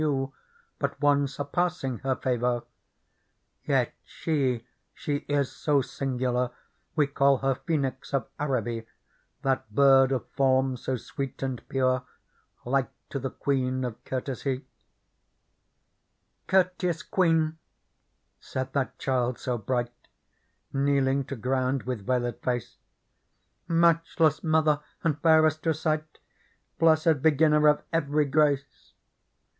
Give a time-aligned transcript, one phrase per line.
[0.79, 2.63] But one surpassing her favour?
[3.63, 6.49] Yet she, she is so singular
[6.95, 8.87] We call her Phoenix of Araby,
[9.43, 12.03] That bird of form so sweet and pure.
[12.65, 14.65] Like to the Queen of Courtesy.""
[16.47, 17.59] Courteous Queen!"
[18.39, 19.93] said that child so bright,
[20.73, 22.77] Kneeling to ground with veiled face;
[23.27, 26.17] *' Matchless mother and fairest to sight.
[26.79, 28.93] Blessed beginner of every grace